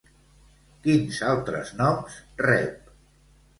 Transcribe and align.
Quins 0.87 1.19
altres 1.33 1.71
noms 1.83 2.19
rep? 2.47 2.93